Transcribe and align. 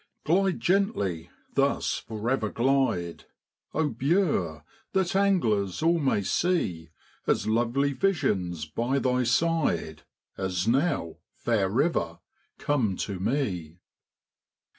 Glide 0.23 0.59
gently, 0.59 1.29
thus 1.53 1.97
for 1.99 2.27
ever 2.27 2.49
glide, 2.49 3.25
Bure! 3.99 4.65
that 4.93 5.15
anglers 5.15 5.83
all 5.83 5.99
may 5.99 6.23
see 6.23 6.89
As 7.27 7.45
lovely 7.45 7.93
visions 7.93 8.65
by 8.65 8.97
thy 8.97 9.21
side 9.21 10.01
As 10.39 10.67
now, 10.67 11.17
fair 11.35 11.69
river, 11.69 12.17
come 12.57 12.95
to 12.97 13.19
me.' 13.19 13.77